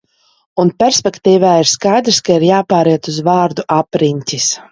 [0.61, 4.51] "Un perspektīvē ir skaidrs, ka ir jāpāriet uz vārdu "apriņķis"."